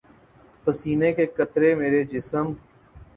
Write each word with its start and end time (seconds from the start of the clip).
پسینے 0.63 1.11
کے 1.17 1.25
قطرے 1.37 1.73
میرے 1.75 2.03
جسم 2.11 2.45